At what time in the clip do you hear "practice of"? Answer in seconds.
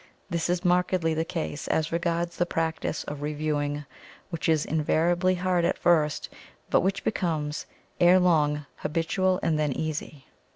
2.47-3.21